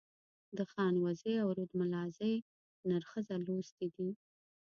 د 0.57 0.59
خانوزۍ 0.71 1.33
او 1.43 1.49
رودملازۍ 1.57 2.35
نر 2.89 3.03
ښځه 3.11 3.35
لوستي 3.45 3.87
دي. 3.95 4.09